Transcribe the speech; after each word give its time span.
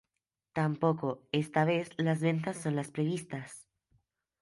Tampoco 0.53 1.27
esta 1.31 1.63
vez 1.63 1.91
las 1.97 2.21
ventas 2.21 2.57
son 2.57 2.75
las 2.75 2.89
previstas. 2.89 3.67